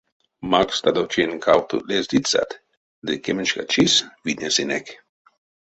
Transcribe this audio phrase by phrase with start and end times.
[0.51, 2.49] Макстадо тень кавто лездыцят—
[3.05, 3.93] ды кеменьшка чис
[4.25, 4.85] витьнесынек.